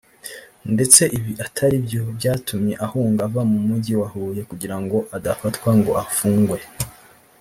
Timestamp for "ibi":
1.17-1.33